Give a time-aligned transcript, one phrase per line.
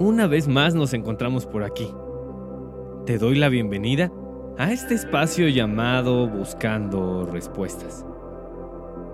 [0.00, 1.88] Una vez más nos encontramos por aquí.
[3.06, 4.10] Te doy la bienvenida
[4.58, 8.04] a este espacio llamado Buscando Respuestas.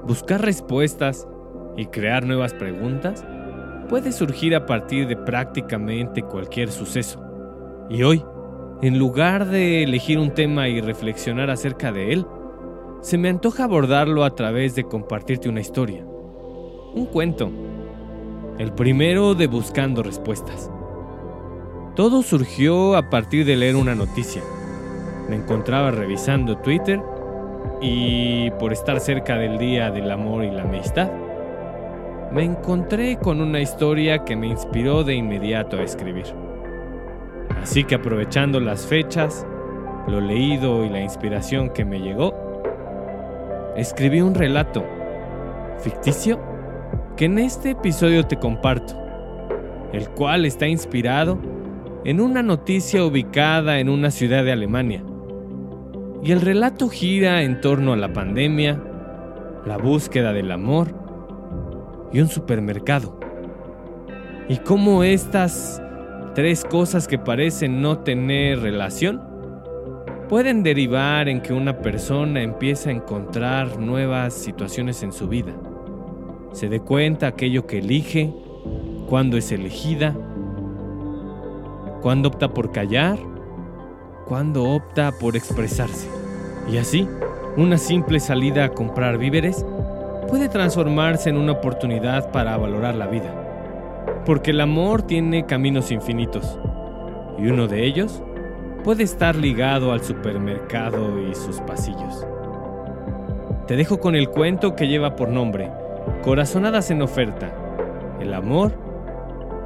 [0.06, 1.28] Buscar respuestas
[1.76, 3.26] y crear nuevas preguntas
[3.90, 7.22] puede surgir a partir de prácticamente cualquier suceso.
[7.90, 8.24] Y hoy,
[8.80, 12.26] en lugar de elegir un tema y reflexionar acerca de él,
[13.02, 16.06] se me antoja abordarlo a través de compartirte una historia,
[16.94, 17.50] un cuento,
[18.58, 20.70] el primero de Buscando Respuestas.
[21.96, 24.42] Todo surgió a partir de leer una noticia.
[25.28, 27.02] Me encontraba revisando Twitter
[27.80, 31.10] y por estar cerca del Día del Amor y la Amistad,
[32.32, 36.26] me encontré con una historia que me inspiró de inmediato a escribir.
[37.60, 39.44] Así que aprovechando las fechas,
[40.06, 42.32] lo leído y la inspiración que me llegó,
[43.76, 44.84] escribí un relato
[45.80, 46.38] ficticio
[47.16, 48.94] que en este episodio te comparto,
[49.92, 51.49] el cual está inspirado
[52.04, 55.04] en una noticia ubicada en una ciudad de Alemania.
[56.22, 58.82] Y el relato gira en torno a la pandemia,
[59.66, 60.94] la búsqueda del amor
[62.12, 63.20] y un supermercado.
[64.48, 65.82] Y cómo estas
[66.34, 69.22] tres cosas que parecen no tener relación
[70.28, 75.52] pueden derivar en que una persona empiece a encontrar nuevas situaciones en su vida.
[76.52, 78.32] Se dé cuenta aquello que elige,
[79.08, 80.16] cuándo es elegida
[82.00, 83.18] cuando opta por callar,
[84.26, 86.08] cuando opta por expresarse.
[86.70, 87.08] Y así,
[87.56, 89.64] una simple salida a comprar víveres
[90.28, 93.34] puede transformarse en una oportunidad para valorar la vida.
[94.24, 96.58] Porque el amor tiene caminos infinitos,
[97.38, 98.22] y uno de ellos
[98.84, 102.26] puede estar ligado al supermercado y sus pasillos.
[103.66, 105.70] Te dejo con el cuento que lleva por nombre
[106.22, 107.50] Corazonadas en oferta,
[108.20, 108.72] el amor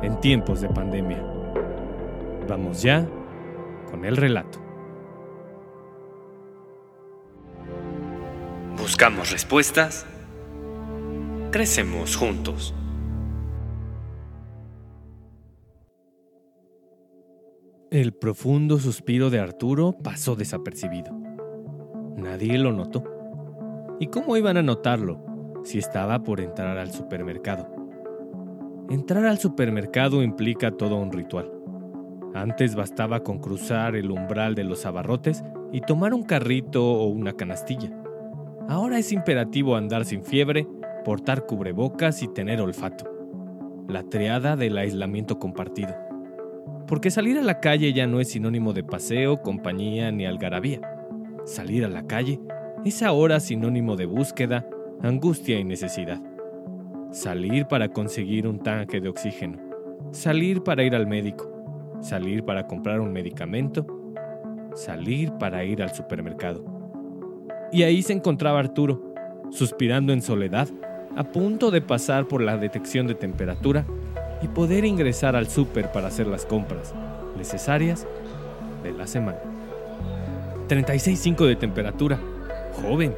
[0.03, 1.34] en tiempos de pandemia.
[2.49, 3.09] Vamos ya
[3.91, 4.59] con el relato.
[8.77, 10.07] Buscamos respuestas.
[11.51, 12.75] Crecemos juntos.
[17.91, 21.13] El profundo suspiro de Arturo pasó desapercibido.
[22.17, 23.05] Nadie lo notó.
[24.01, 25.25] ¿Y cómo iban a notarlo
[25.63, 27.69] si estaba por entrar al supermercado?
[28.91, 31.54] Entrar al supermercado implica todo un ritual.
[32.35, 37.35] Antes bastaba con cruzar el umbral de los abarrotes y tomar un carrito o una
[37.35, 37.93] canastilla.
[38.69, 40.67] Ahora es imperativo andar sin fiebre,
[41.05, 43.09] portar cubrebocas y tener olfato.
[43.87, 45.95] La triada del aislamiento compartido.
[46.89, 50.81] Porque salir a la calle ya no es sinónimo de paseo, compañía ni algarabía.
[51.45, 52.41] Salir a la calle
[52.85, 54.67] es ahora sinónimo de búsqueda,
[55.03, 56.21] angustia y necesidad.
[57.13, 59.61] Salir para conseguir un tanque de oxígeno.
[60.11, 61.54] Salir para ir al médico
[62.01, 63.87] salir para comprar un medicamento,
[64.75, 66.65] salir para ir al supermercado.
[67.73, 69.15] Y ahí se encontraba Arturo,
[69.51, 70.69] suspirando en soledad,
[71.17, 73.85] a punto de pasar por la detección de temperatura
[74.43, 76.95] y poder ingresar al súper para hacer las compras
[77.37, 78.07] necesarias
[78.83, 79.39] de la semana.
[80.69, 82.19] 36.5 de temperatura.
[82.83, 83.15] Joven,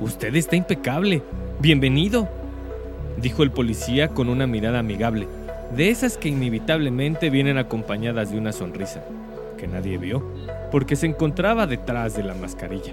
[0.00, 1.22] usted está impecable.
[1.60, 2.28] Bienvenido,
[3.16, 5.26] dijo el policía con una mirada amigable
[5.74, 9.04] de esas que inevitablemente vienen acompañadas de una sonrisa,
[9.58, 10.22] que nadie vio,
[10.70, 12.92] porque se encontraba detrás de la mascarilla.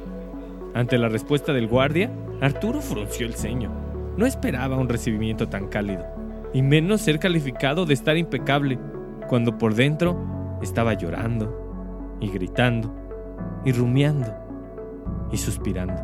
[0.73, 2.09] Ante la respuesta del guardia,
[2.41, 3.71] Arturo frunció el ceño.
[4.17, 6.05] No esperaba un recibimiento tan cálido,
[6.53, 8.79] y menos ser calificado de estar impecable,
[9.27, 12.93] cuando por dentro estaba llorando, y gritando,
[13.65, 14.33] y rumiando,
[15.31, 16.01] y suspirando.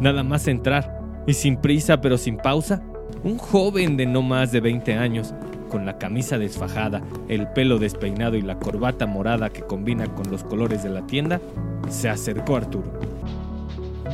[0.00, 2.82] Nada más entrar, y sin prisa pero sin pausa,
[3.22, 5.34] un joven de no más de 20 años
[5.70, 10.44] con la camisa desfajada, el pelo despeinado y la corbata morada que combina con los
[10.44, 11.40] colores de la tienda,
[11.88, 12.92] se acercó a Arturo.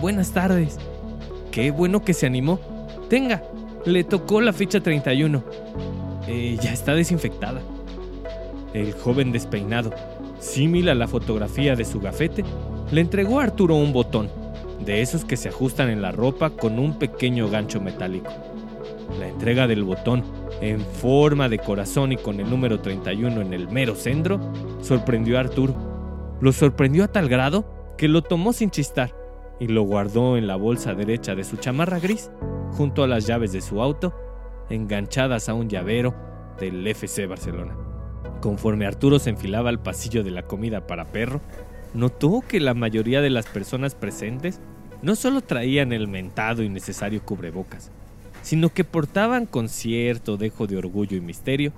[0.01, 0.79] buenas tardes.
[1.51, 2.61] Qué bueno que se animó.
[3.09, 3.43] Tenga,
[3.85, 5.43] le tocó la ficha 31.
[6.29, 7.61] Eh, ya está desinfectada.
[8.75, 9.93] El joven despeinado,
[10.39, 12.45] símil a la fotografía de su gafete,
[12.93, 14.29] le entregó a Arturo un botón,
[14.85, 18.31] de esos que se ajustan en la ropa con un pequeño gancho metálico.
[19.19, 20.23] La entrega del botón,
[20.61, 24.41] en forma de corazón y con el número 31 en el mero centro,
[24.81, 25.75] sorprendió a Arturo.
[26.41, 29.15] Lo sorprendió a tal grado que lo tomó sin chistar
[29.59, 32.31] y lo guardó en la bolsa derecha de su chamarra gris,
[32.73, 34.15] junto a las llaves de su auto,
[34.69, 36.15] enganchadas a un llavero
[36.59, 37.77] del FC Barcelona.
[38.41, 41.41] Conforme Arturo se enfilaba al pasillo de la comida para perro,
[41.95, 44.61] notó que la mayoría de las personas presentes
[45.03, 47.91] no solo traían el mentado y necesario cubrebocas,
[48.47, 51.73] sino que portaban con cierto dejo de orgullo y misterio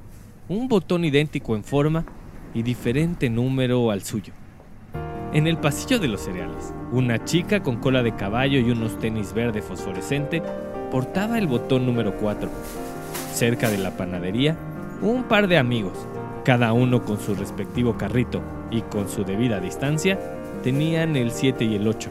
[0.51, 2.05] un botón idéntico en forma
[2.53, 4.35] y diferente número al suyo.
[5.33, 9.33] En el pasillo de los cereales, una chica con cola de caballo y unos tenis
[9.33, 10.43] verde fosforescente
[10.91, 12.51] portaba el botón número 4.
[13.33, 14.55] Cerca de la panadería,
[15.01, 15.97] un par de amigos,
[16.45, 20.19] cada uno con su respectivo carrito y con su debida distancia,
[20.63, 22.11] tenían el 7 y el 8.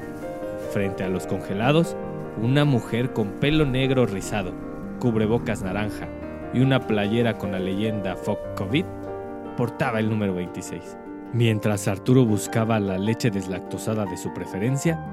[0.74, 1.96] Frente a los congelados,
[2.42, 4.52] una mujer con pelo negro rizado,
[5.00, 6.08] cubrebocas naranja
[6.54, 8.86] y una playera con la leyenda Fuck COVID
[9.58, 10.98] portaba el número 26.
[11.34, 15.04] Mientras Arturo buscaba la leche deslactosada de su preferencia,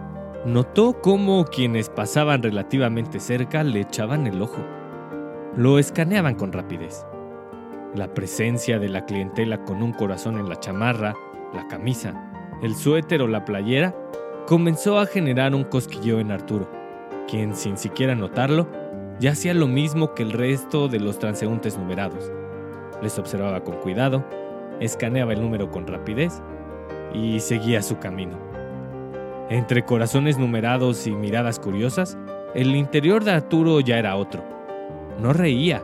[0.45, 4.63] notó cómo quienes pasaban relativamente cerca le echaban el ojo.
[5.57, 7.07] Lo escaneaban con rapidez.
[7.95, 11.15] La presencia de la clientela con un corazón en la chamarra,
[11.55, 12.31] la camisa,
[12.63, 13.95] el suéter o la playera
[14.47, 16.84] comenzó a generar un cosquilleo en Arturo,
[17.29, 18.67] quien sin siquiera notarlo,
[19.21, 22.31] ya hacía lo mismo que el resto de los transeúntes numerados.
[23.03, 24.25] Les observaba con cuidado,
[24.81, 26.43] escaneaba el número con rapidez
[27.13, 28.39] y seguía su camino.
[29.51, 32.17] Entre corazones numerados y miradas curiosas,
[32.55, 34.43] el interior de Arturo ya era otro.
[35.21, 35.83] No reía,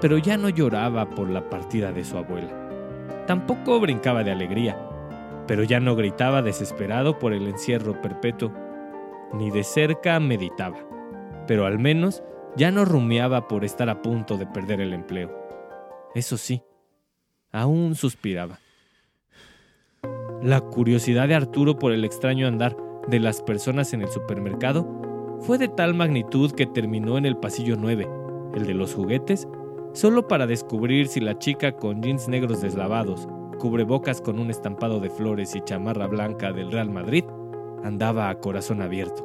[0.00, 2.48] pero ya no lloraba por la partida de su abuela.
[3.26, 4.78] Tampoco brincaba de alegría,
[5.46, 8.52] pero ya no gritaba desesperado por el encierro perpetuo,
[9.36, 10.78] ni de cerca meditaba,
[11.46, 12.22] pero al menos
[12.56, 15.32] ya no rumiaba por estar a punto de perder el empleo.
[16.14, 16.62] Eso sí,
[17.50, 18.60] aún suspiraba.
[20.42, 22.76] La curiosidad de Arturo por el extraño andar
[23.08, 27.76] de las personas en el supermercado fue de tal magnitud que terminó en el pasillo
[27.76, 28.08] 9,
[28.54, 29.48] el de los juguetes,
[29.92, 33.26] solo para descubrir si la chica con jeans negros deslavados,
[33.58, 37.24] cubrebocas con un estampado de flores y chamarra blanca del Real Madrid
[37.84, 39.24] andaba a corazón abierto.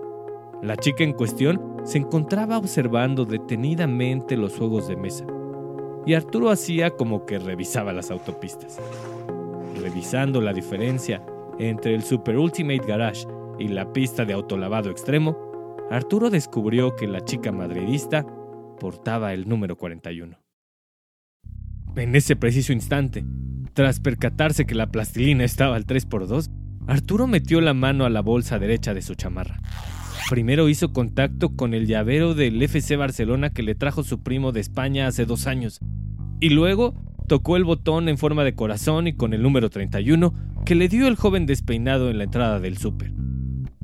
[0.62, 5.26] La chica en cuestión se encontraba observando detenidamente los juegos de mesa
[6.06, 8.78] y Arturo hacía como que revisaba las autopistas.
[9.82, 11.24] Revisando la diferencia
[11.58, 13.26] entre el Super Ultimate Garage
[13.58, 15.38] y la pista de autolavado extremo,
[15.92, 18.26] Arturo descubrió que la chica madridista
[18.80, 20.38] portaba el número 41.
[21.96, 23.26] En ese preciso instante,
[23.74, 26.50] tras percatarse que la plastilina estaba al 3x2,
[26.90, 29.62] Arturo metió la mano a la bolsa derecha de su chamarra.
[30.28, 34.62] Primero hizo contacto con el llavero del FC Barcelona que le trajo su primo de
[34.62, 35.80] España hace dos años.
[36.40, 36.96] Y luego
[37.28, 40.34] tocó el botón en forma de corazón y con el número 31
[40.66, 43.14] que le dio el joven despeinado en la entrada del súper.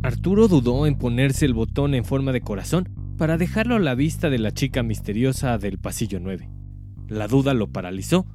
[0.02, 4.32] Arturo dudó en ponerse el botón en forma de corazón para dejarlo a la vista
[4.32, 6.50] de la chica misteriosa del pasillo 9.
[7.10, 8.26] La duda lo paralizó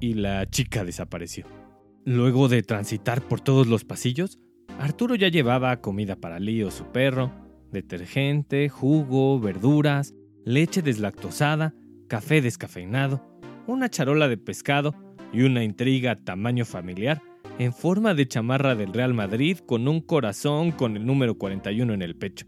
[0.00, 1.61] y la chica desapareció.
[2.04, 4.40] Luego de transitar por todos los pasillos,
[4.80, 7.30] Arturo ya llevaba comida para Lío, su perro,
[7.70, 10.12] detergente, jugo, verduras,
[10.44, 11.74] leche deslactosada,
[12.08, 13.24] café descafeinado,
[13.68, 14.94] una charola de pescado
[15.32, 17.22] y una intriga tamaño familiar
[17.60, 22.02] en forma de chamarra del Real Madrid con un corazón con el número 41 en
[22.02, 22.46] el pecho.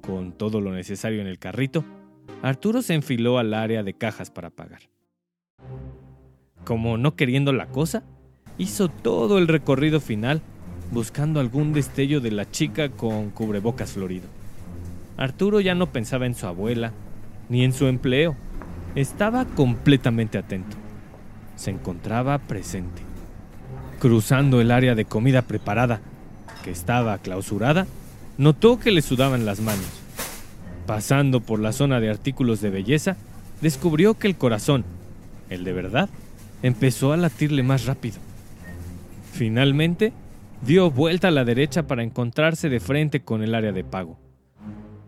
[0.00, 1.84] Con todo lo necesario en el carrito,
[2.40, 4.80] Arturo se enfiló al área de cajas para pagar.
[6.64, 8.04] Como no queriendo la cosa,
[8.58, 10.42] hizo todo el recorrido final
[10.90, 14.26] buscando algún destello de la chica con cubrebocas florido.
[15.16, 16.92] Arturo ya no pensaba en su abuela,
[17.48, 18.36] ni en su empleo.
[18.94, 20.76] Estaba completamente atento.
[21.56, 23.02] Se encontraba presente.
[23.98, 26.00] Cruzando el área de comida preparada,
[26.62, 27.86] que estaba clausurada,
[28.36, 29.88] notó que le sudaban las manos.
[30.86, 33.16] Pasando por la zona de artículos de belleza,
[33.60, 34.84] descubrió que el corazón,
[35.50, 36.08] el de verdad,
[36.62, 38.27] empezó a latirle más rápido.
[39.38, 40.12] Finalmente,
[40.62, 44.18] dio vuelta a la derecha para encontrarse de frente con el área de pago.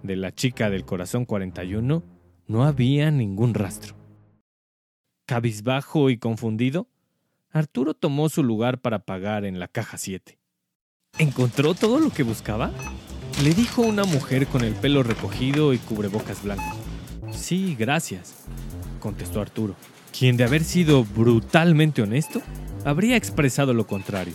[0.04, 2.04] De la chica del corazón 41
[2.46, 3.96] no había ningún rastro.
[5.26, 6.86] Cabizbajo y confundido,
[7.50, 10.38] Arturo tomó su lugar para pagar en la caja 7.
[11.18, 12.70] ¿Encontró todo lo que buscaba?
[13.42, 16.76] Le dijo una mujer con el pelo recogido y cubrebocas blanco.
[17.32, 18.46] Sí, gracias,
[19.00, 19.74] contestó Arturo,
[20.16, 22.40] quien de haber sido brutalmente honesto,
[22.84, 24.34] habría expresado lo contrario.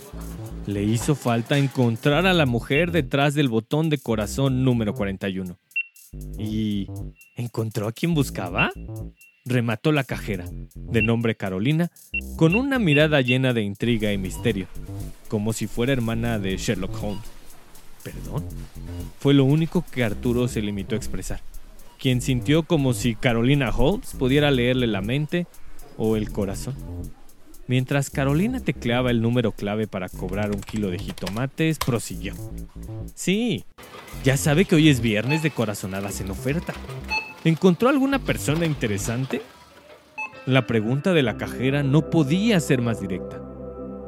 [0.66, 5.56] Le hizo falta encontrar a la mujer detrás del botón de corazón número 41.
[6.38, 6.88] ¿Y
[7.36, 8.72] encontró a quien buscaba?
[9.44, 11.92] Remató la cajera, de nombre Carolina,
[12.36, 14.66] con una mirada llena de intriga y misterio,
[15.28, 17.24] como si fuera hermana de Sherlock Holmes.
[18.02, 18.44] ¿Perdón?
[19.20, 21.40] Fue lo único que Arturo se limitó a expresar,
[21.98, 25.46] quien sintió como si Carolina Holmes pudiera leerle la mente
[25.96, 26.74] o el corazón.
[27.68, 32.34] Mientras Carolina tecleaba el número clave para cobrar un kilo de jitomates, prosiguió.
[33.14, 33.64] Sí,
[34.22, 36.74] ya sabe que hoy es viernes de corazonadas en oferta.
[37.44, 39.42] ¿Encontró alguna persona interesante?
[40.46, 43.42] La pregunta de la cajera no podía ser más directa.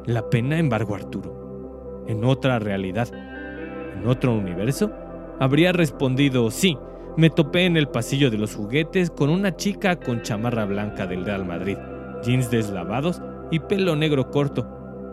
[0.05, 2.05] La pena embargó a Arturo.
[2.07, 4.91] En otra realidad, en otro universo,
[5.39, 6.77] habría respondido sí.
[7.17, 11.25] Me topé en el pasillo de los juguetes con una chica con chamarra blanca del
[11.25, 11.77] Real Madrid,
[12.23, 14.67] jeans deslavados y pelo negro corto.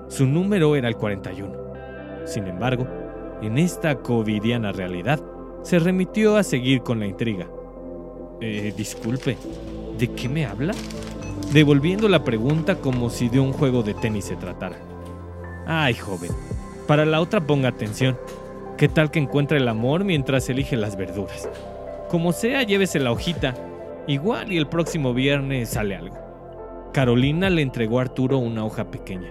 [0.08, 1.52] Su número era el 41.
[2.24, 2.86] Sin embargo,
[3.42, 5.20] en esta covidiana realidad,
[5.62, 7.46] se remitió a seguir con la intriga.
[8.40, 9.36] Eh, disculpe,
[9.98, 10.74] ¿de qué me habla?
[11.52, 14.76] Devolviendo la pregunta como si de un juego de tenis se tratara.
[15.66, 16.30] Ay, joven,
[16.86, 18.18] para la otra ponga atención.
[18.76, 21.48] ¿Qué tal que encuentre el amor mientras elige las verduras?
[22.08, 23.54] Como sea, llévese la hojita.
[24.06, 26.25] Igual y el próximo viernes sale algo.
[26.96, 29.30] Carolina le entregó a Arturo una hoja pequeña.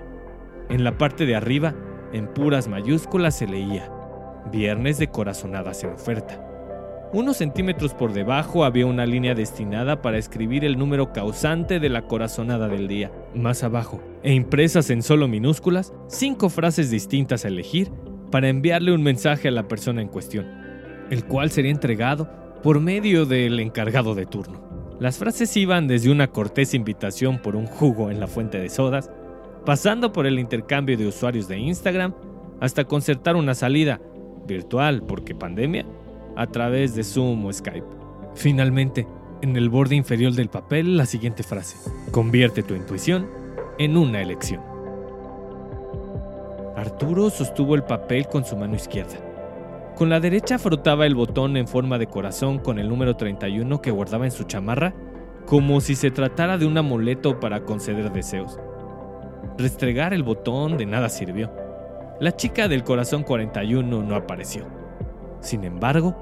[0.69, 1.73] En la parte de arriba,
[2.13, 3.91] en puras mayúsculas, se leía
[4.51, 6.39] Viernes de corazonadas en oferta.
[7.11, 12.03] Unos centímetros por debajo había una línea destinada para escribir el número causante de la
[12.03, 13.11] corazonada del día.
[13.33, 17.89] Más abajo, e impresas en solo minúsculas, cinco frases distintas a elegir
[18.29, 20.45] para enviarle un mensaje a la persona en cuestión,
[21.09, 22.29] el cual sería entregado
[22.61, 24.74] por medio del encargado de turno.
[24.99, 29.11] Las frases iban desde una cortés invitación por un jugo en la fuente de sodas,
[29.65, 32.13] pasando por el intercambio de usuarios de Instagram,
[32.61, 33.99] hasta concertar una salida,
[34.47, 35.85] virtual porque pandemia,
[36.37, 37.85] a través de Zoom o Skype.
[38.35, 39.05] Finalmente,
[39.41, 41.77] en el borde inferior del papel la siguiente frase,
[42.11, 43.27] convierte tu intuición
[43.77, 44.61] en una elección.
[46.77, 49.24] Arturo sostuvo el papel con su mano izquierda.
[49.95, 53.91] Con la derecha frotaba el botón en forma de corazón con el número 31 que
[53.91, 54.93] guardaba en su chamarra,
[55.45, 58.59] como si se tratara de un amuleto para conceder deseos.
[59.57, 61.49] Restregar el botón de nada sirvió.
[62.19, 64.65] La chica del corazón 41 no apareció.
[65.39, 66.13] Sin embargo,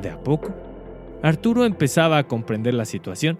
[0.00, 0.54] de a poco,
[1.22, 3.38] Arturo empezaba a comprender la situación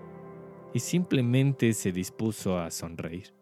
[0.74, 3.32] y simplemente se dispuso a sonreír.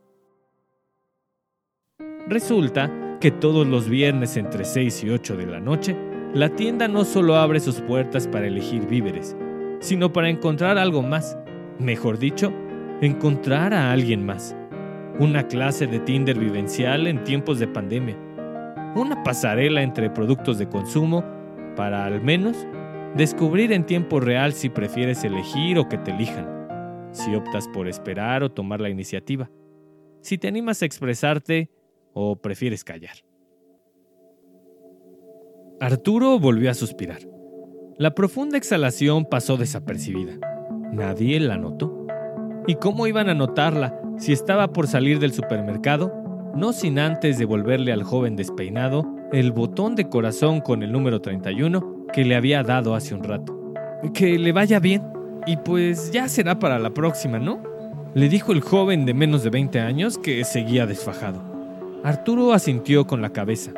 [2.29, 5.97] Resulta que todos los viernes entre 6 y 8 de la noche,
[6.35, 9.37] la tienda no solo abre sus puertas para elegir víveres,
[9.81, 11.37] sino para encontrar algo más.
[11.79, 12.53] Mejor dicho,
[13.01, 14.55] encontrar a alguien más.
[15.19, 18.17] Una clase de Tinder vivencial en tiempos de pandemia.
[18.95, 21.25] Una pasarela entre productos de consumo
[21.77, 22.67] para al menos
[23.17, 26.47] descubrir en tiempo real si prefieres elegir o que te elijan.
[27.13, 29.51] Si optas por esperar o tomar la iniciativa.
[30.21, 31.71] Si te animas a expresarte
[32.13, 33.17] o prefieres callar?
[35.81, 37.21] Arturo volvió a suspirar.
[37.99, 40.39] La profunda exhalación pasó desapercibida.
[40.93, 42.07] Nadie la notó.
[42.67, 46.13] ¿Y cómo iban a notarla si estaba por salir del supermercado?
[46.55, 52.07] No sin antes devolverle al joven despeinado el botón de corazón con el número 31
[52.13, 53.57] que le había dado hace un rato.
[54.15, 55.03] Que le vaya bien.
[55.47, 57.63] Y pues ya será para la próxima, ¿no?
[58.15, 61.48] Le dijo el joven de menos de 20 años que seguía desfajado.
[62.05, 63.73] Arturo asintió con la cabeza.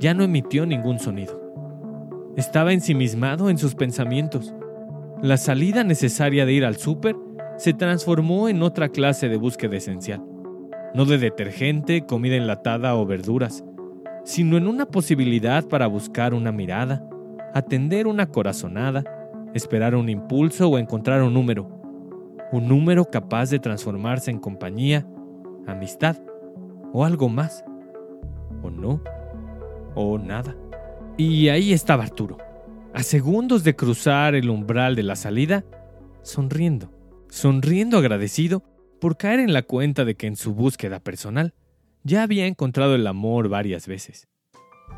[0.00, 1.38] Ya no emitió ningún sonido.
[2.36, 4.54] Estaba ensimismado en sus pensamientos.
[5.22, 7.16] La salida necesaria de ir al súper
[7.58, 10.24] se transformó en otra clase de búsqueda esencial.
[10.94, 13.62] No de detergente, comida enlatada o verduras,
[14.24, 17.06] sino en una posibilidad para buscar una mirada,
[17.52, 19.04] atender una corazonada,
[19.52, 21.68] esperar un impulso o encontrar un número.
[22.52, 25.06] Un número capaz de transformarse en compañía,
[25.66, 26.16] amistad
[26.92, 27.64] o algo más.
[28.62, 29.02] O no,
[29.94, 30.56] o nada.
[31.16, 32.38] Y ahí estaba Arturo,
[32.94, 35.64] a segundos de cruzar el umbral de la salida,
[36.22, 36.92] sonriendo,
[37.28, 38.62] sonriendo agradecido
[39.00, 41.54] por caer en la cuenta de que en su búsqueda personal
[42.04, 44.28] ya había encontrado el amor varias veces.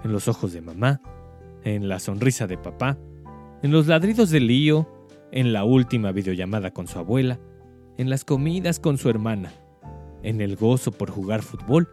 [0.04, 1.00] En los ojos de mamá,
[1.64, 2.98] en la sonrisa de papá,
[3.62, 4.88] en los ladridos de Lío,
[5.32, 7.38] en la última videollamada con su abuela,
[7.98, 9.52] en las comidas con su hermana,
[10.22, 11.88] en el gozo por jugar fútbol,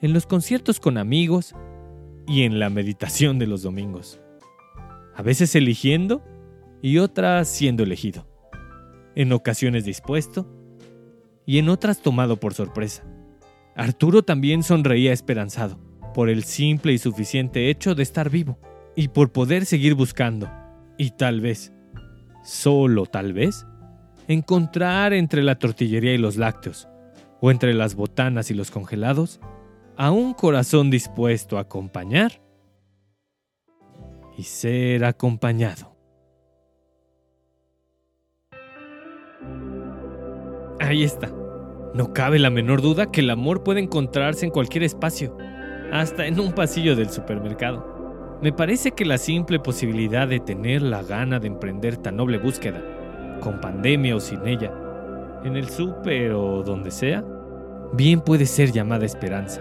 [0.00, 1.54] en los conciertos con amigos
[2.26, 4.20] y en la meditación de los domingos.
[5.14, 6.22] A veces eligiendo
[6.82, 8.26] y otras siendo elegido.
[9.14, 10.46] En ocasiones dispuesto
[11.46, 13.04] y en otras tomado por sorpresa.
[13.74, 15.78] Arturo también sonreía esperanzado
[16.14, 18.58] por el simple y suficiente hecho de estar vivo
[18.94, 20.50] y por poder seguir buscando
[20.98, 21.72] y tal vez,
[22.42, 23.66] solo tal vez,
[24.28, 26.88] encontrar entre la tortillería y los lácteos,
[27.40, 29.40] o entre las botanas y los congelados,
[29.96, 32.40] a un corazón dispuesto a acompañar
[34.36, 35.96] y ser acompañado.
[40.80, 41.32] Ahí está.
[41.94, 45.36] No cabe la menor duda que el amor puede encontrarse en cualquier espacio,
[45.92, 48.38] hasta en un pasillo del supermercado.
[48.42, 52.82] Me parece que la simple posibilidad de tener la gana de emprender tan noble búsqueda,
[53.40, 54.70] con pandemia o sin ella,
[55.44, 57.24] en el súper o donde sea,
[57.92, 59.60] bien puede ser llamada esperanza.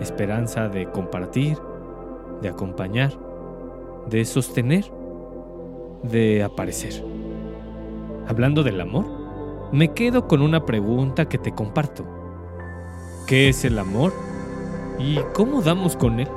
[0.00, 1.56] Esperanza de compartir,
[2.40, 3.12] de acompañar,
[4.08, 4.84] de sostener,
[6.02, 7.04] de aparecer.
[8.26, 9.06] Hablando del amor,
[9.72, 12.04] me quedo con una pregunta que te comparto.
[13.26, 14.12] ¿Qué es el amor?
[14.98, 16.28] ¿Y cómo damos con él?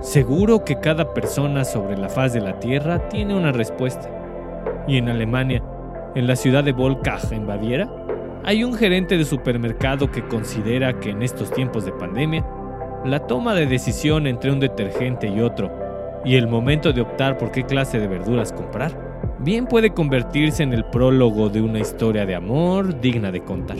[0.00, 4.10] Seguro que cada persona sobre la faz de la Tierra tiene una respuesta.
[4.86, 5.62] Y en Alemania,
[6.16, 7.92] en la ciudad de Volkach, en Baviera,
[8.42, 12.44] hay un gerente de supermercado que considera que en estos tiempos de pandemia,
[13.04, 15.70] la toma de decisión entre un detergente y otro,
[16.24, 20.72] y el momento de optar por qué clase de verduras comprar, bien puede convertirse en
[20.72, 23.76] el prólogo de una historia de amor digna de contar.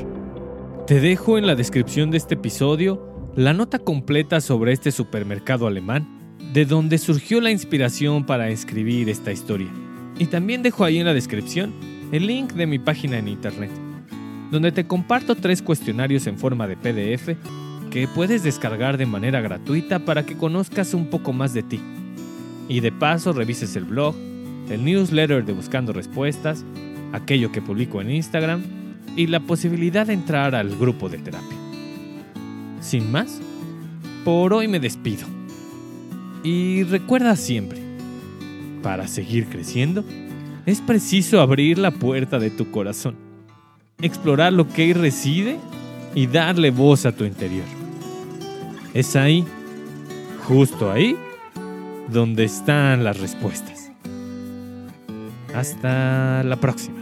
[0.87, 6.37] Te dejo en la descripción de este episodio la nota completa sobre este supermercado alemán,
[6.53, 9.73] de donde surgió la inspiración para escribir esta historia.
[10.19, 13.71] Y también dejo ahí en la descripción el link de mi página en internet,
[14.51, 17.37] donde te comparto tres cuestionarios en forma de PDF
[17.91, 21.81] que puedes descargar de manera gratuita para que conozcas un poco más de ti.
[22.69, 24.15] Y de paso revises el blog,
[24.71, 26.65] el newsletter de Buscando Respuestas,
[27.13, 28.63] aquello que publico en Instagram
[29.17, 31.57] y la posibilidad de entrar al grupo de terapia.
[32.81, 33.41] Sin más,
[34.25, 35.27] por hoy me despido.
[36.43, 37.81] Y recuerda siempre,
[38.83, 40.05] para seguir creciendo,
[40.67, 43.17] es preciso abrir la puerta de tu corazón,
[44.03, 45.59] explorar lo que ahí reside
[46.15, 47.65] y darle voz a tu interior.
[48.93, 49.45] Es ahí,
[50.49, 51.17] justo ahí,
[52.09, 53.93] donde están las respuestas.
[55.55, 56.96] Hasta la próxima.